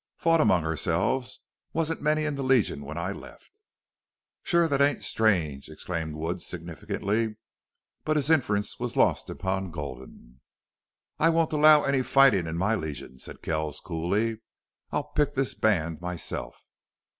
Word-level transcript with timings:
"Fought 0.17 0.41
among 0.41 0.65
ourselves. 0.65 1.41
Wasn't 1.73 2.01
many 2.01 2.25
in 2.25 2.33
the 2.33 2.41
Legion 2.41 2.81
when 2.83 2.97
I 2.97 3.11
left." 3.11 3.61
"Shore 4.41 4.67
thet 4.67 4.81
ain't 4.81 5.03
strange!" 5.03 5.69
exclaimed 5.69 6.15
Wood, 6.15 6.41
significantly. 6.41 7.35
But 8.03 8.15
his 8.15 8.31
inference 8.31 8.79
was 8.79 8.97
lost 8.97 9.29
upon 9.29 9.69
Gulden. 9.69 10.39
"I 11.19 11.29
won't 11.29 11.53
allow 11.53 11.83
fighting 12.01 12.47
in 12.47 12.57
my 12.57 12.73
Legion," 12.73 13.19
said 13.19 13.43
Kells, 13.43 13.79
coolly. 13.79 14.39
"I'll 14.91 15.03
pick 15.13 15.35
this 15.35 15.53
band 15.53 16.01
myself." 16.01 16.65